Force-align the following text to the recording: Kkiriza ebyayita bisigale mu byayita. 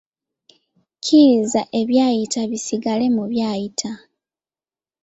Kkiriza 0.95 1.61
ebyayita 1.79 2.41
bisigale 2.51 3.05
mu 3.15 3.23
byayita. 3.31 3.91